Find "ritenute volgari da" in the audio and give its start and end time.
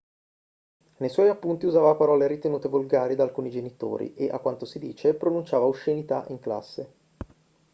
2.25-3.21